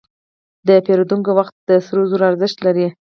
[0.67, 2.87] د پیرودونکي وخت د سرو زرو ارزښت لري.